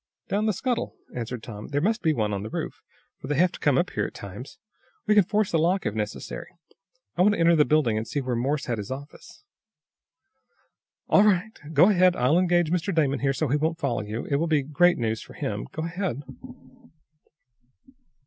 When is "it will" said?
14.25-14.47